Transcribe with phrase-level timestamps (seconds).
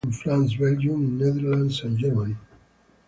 [0.03, 2.35] He fought in France, Belgium, the Netherlands and Germany.